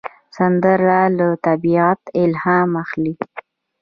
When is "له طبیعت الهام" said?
1.17-2.69